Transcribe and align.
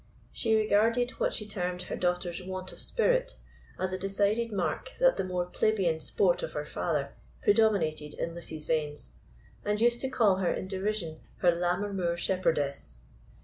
She 0.31 0.55
regarded 0.55 1.11
what 1.19 1.31
she 1.31 1.45
termed 1.45 1.83
her 1.83 1.95
daughter's 1.95 2.41
want 2.43 2.71
of 2.73 2.81
spirit 2.81 3.35
as 3.79 3.93
a 3.93 3.99
decided 3.99 4.51
mark 4.51 4.93
that 4.99 5.15
the 5.15 5.23
more 5.23 5.45
plebeian 5.45 5.99
blood 6.17 6.41
of 6.41 6.53
her 6.53 6.65
father 6.65 7.13
predominated 7.43 8.15
in 8.15 8.33
Lucy's 8.33 8.65
veins, 8.65 9.11
and 9.63 9.79
used 9.79 9.99
to 9.99 10.09
call 10.09 10.37
her 10.37 10.51
in 10.51 10.67
derision 10.67 11.19
her 11.41 11.51
Lammermoor 11.51 12.17
Shepherdess. 12.17 13.03